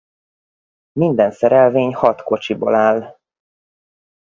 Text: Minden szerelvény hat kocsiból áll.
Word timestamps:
Minden 0.99 1.31
szerelvény 1.31 1.93
hat 1.93 2.21
kocsiból 2.23 2.75
áll. 2.75 3.17